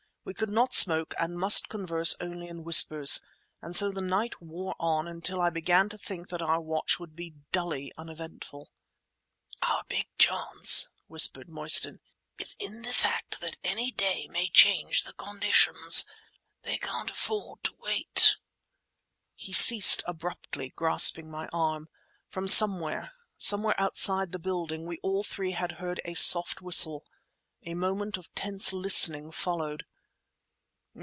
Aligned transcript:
We 0.23 0.35
could 0.35 0.51
not 0.51 0.75
smoke 0.75 1.15
and 1.17 1.35
must 1.35 1.67
converse 1.67 2.15
only 2.21 2.47
in 2.47 2.63
whispers; 2.63 3.25
and 3.59 3.75
so 3.75 3.89
the 3.89 4.03
night 4.03 4.39
wore 4.39 4.75
on 4.77 5.07
until 5.07 5.41
I 5.41 5.49
began 5.49 5.89
to 5.89 5.97
think 5.97 6.29
that 6.29 6.43
our 6.43 6.61
watch 6.61 6.99
would 6.99 7.15
be 7.15 7.33
dully 7.51 7.91
uneventful. 7.97 8.69
"Our 9.63 9.83
big 9.89 10.09
chance," 10.19 10.89
whispered 11.07 11.49
Mostyn, 11.49 12.01
"is 12.37 12.55
in 12.59 12.83
the 12.83 12.93
fact 12.93 13.39
that 13.41 13.57
any 13.63 13.89
day 13.89 14.27
may 14.27 14.47
change 14.47 15.05
the 15.05 15.13
conditions. 15.13 16.05
They 16.61 16.77
can't 16.77 17.09
afford 17.09 17.63
to 17.63 17.73
wait." 17.79 18.37
He 19.33 19.53
ceased 19.53 20.03
abruptly, 20.05 20.71
grasping 20.75 21.31
my 21.31 21.47
arm. 21.47 21.89
From 22.27 22.47
somewhere, 22.47 23.13
somewhere 23.39 23.73
outside 23.81 24.33
the 24.33 24.37
building, 24.39 24.85
we 24.85 24.99
all 25.01 25.23
three 25.23 25.53
had 25.53 25.73
heard 25.79 25.99
a 26.05 26.13
soft 26.13 26.61
whistle. 26.61 27.05
A 27.63 27.73
moment 27.73 28.17
of 28.17 28.31
tense 28.35 28.71
listening 28.71 29.31
followed. 29.31 29.83